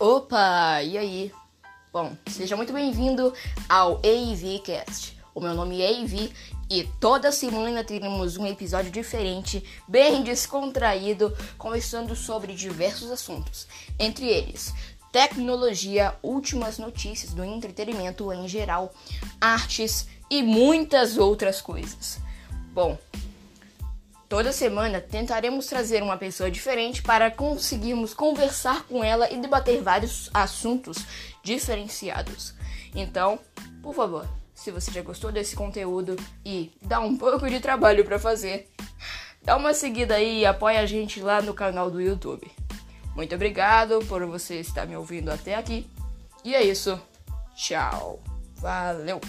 Opa, 0.00 0.82
e 0.82 0.96
aí? 0.96 1.32
Bom, 1.92 2.16
seja 2.26 2.56
muito 2.56 2.72
bem-vindo 2.72 3.34
ao 3.68 3.96
AVCast. 3.96 5.14
O 5.34 5.42
meu 5.42 5.52
nome 5.52 5.82
é 5.82 5.90
AV 5.90 6.32
e 6.70 6.84
toda 6.98 7.30
semana 7.30 7.84
teremos 7.84 8.38
um 8.38 8.46
episódio 8.46 8.90
diferente, 8.90 9.62
bem 9.86 10.22
descontraído, 10.22 11.36
conversando 11.58 12.16
sobre 12.16 12.54
diversos 12.54 13.10
assuntos, 13.10 13.68
entre 13.98 14.26
eles 14.26 14.72
tecnologia, 15.12 16.14
últimas 16.22 16.78
notícias 16.78 17.34
do 17.34 17.44
entretenimento 17.44 18.32
em 18.32 18.48
geral, 18.48 18.94
artes 19.38 20.08
e 20.30 20.42
muitas 20.42 21.18
outras 21.18 21.60
coisas. 21.60 22.18
Bom, 22.72 22.96
Toda 24.30 24.52
semana 24.52 25.00
tentaremos 25.00 25.66
trazer 25.66 26.04
uma 26.04 26.16
pessoa 26.16 26.48
diferente 26.48 27.02
para 27.02 27.32
conseguirmos 27.32 28.14
conversar 28.14 28.84
com 28.84 29.02
ela 29.02 29.28
e 29.28 29.36
debater 29.36 29.82
vários 29.82 30.30
assuntos 30.32 30.98
diferenciados. 31.42 32.54
Então, 32.94 33.40
por 33.82 33.92
favor, 33.92 34.28
se 34.54 34.70
você 34.70 34.92
já 34.92 35.02
gostou 35.02 35.32
desse 35.32 35.56
conteúdo 35.56 36.14
e 36.46 36.70
dá 36.80 37.00
um 37.00 37.16
pouco 37.16 37.50
de 37.50 37.58
trabalho 37.58 38.04
para 38.04 38.20
fazer, 38.20 38.70
dá 39.42 39.56
uma 39.56 39.74
seguida 39.74 40.14
aí 40.14 40.42
e 40.42 40.46
apoia 40.46 40.78
a 40.78 40.86
gente 40.86 41.20
lá 41.20 41.42
no 41.42 41.52
canal 41.52 41.90
do 41.90 42.00
YouTube. 42.00 42.48
Muito 43.16 43.34
obrigado 43.34 43.98
por 44.06 44.24
você 44.26 44.60
estar 44.60 44.86
me 44.86 44.96
ouvindo 44.96 45.28
até 45.32 45.56
aqui. 45.56 45.90
E 46.44 46.54
é 46.54 46.62
isso. 46.62 47.02
Tchau. 47.56 48.22
Valeu. 48.58 49.20